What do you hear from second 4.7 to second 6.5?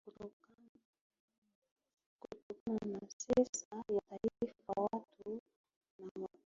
watu na makazi